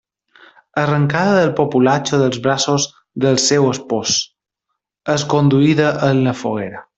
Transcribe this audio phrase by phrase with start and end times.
[0.83, 2.87] Arrencada pel populatxo dels braços
[3.25, 4.15] del seu espòs,
[5.19, 6.83] és conduïda en la foguera.